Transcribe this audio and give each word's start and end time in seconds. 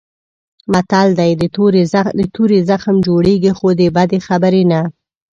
متل 0.71 1.07
دی: 1.19 1.31
د 2.19 2.21
تورې 2.35 2.59
زخم 2.69 2.95
جوړېږي 3.07 3.51
خو 3.57 3.67
د 3.79 3.81
بدې 3.95 4.19
خبرې 4.27 4.63
نه. 4.71 4.81